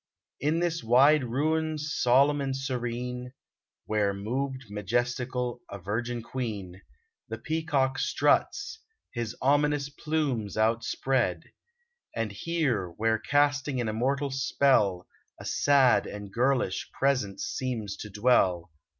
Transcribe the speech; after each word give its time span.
In 0.39 0.57
this 0.61 0.83
wide 0.83 1.25
ruin 1.25 1.77
solemn 1.77 2.41
and 2.41 2.57
serene, 2.57 3.33
Where 3.85 4.15
moved 4.15 4.65
majestical 4.67 5.61
a 5.69 5.77
virgin 5.77 6.23
queen, 6.23 6.81
128 7.27 7.27
KENILWORTH 7.27 7.39
The 7.39 7.43
peacock 7.43 7.99
struts, 7.99 8.79
his 9.13 9.35
ominous 9.43 9.89
plumes 9.89 10.57
out 10.57 10.83
spread; 10.83 11.51
And 12.15 12.31
here, 12.31 12.87
where 12.87 13.19
casting 13.19 13.79
an 13.79 13.87
immortal 13.89 14.31
spell 14.31 15.07
A 15.39 15.45
sad 15.45 16.07
and 16.07 16.33
girlish 16.33 16.89
presence 16.93 17.45
seems 17.45 17.95
to 17.97 18.09
dwell. 18.09 18.71